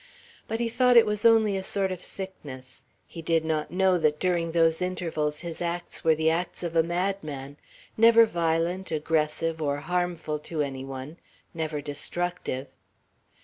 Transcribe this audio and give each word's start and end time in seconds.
But 0.47 0.59
he 0.59 0.67
thought 0.67 0.97
it 0.97 1.05
was 1.05 1.25
only 1.27 1.55
a 1.55 1.61
sort 1.61 1.91
of 1.91 2.01
sickness; 2.01 2.85
he 3.05 3.21
did 3.21 3.45
not 3.45 3.69
know 3.69 3.99
that 3.99 4.19
during 4.19 4.51
those 4.51 4.81
intervals 4.81 5.41
his 5.41 5.61
acts 5.61 6.03
were 6.03 6.15
the 6.15 6.27
acts 6.31 6.63
of 6.63 6.75
a 6.75 6.81
madman; 6.81 7.57
never 7.97 8.25
violent, 8.25 8.89
aggressive, 8.89 9.61
or 9.61 9.81
harmful 9.81 10.39
to 10.39 10.63
any 10.63 10.83
one; 10.83 11.17
never 11.53 11.81
destructive. 11.81 12.69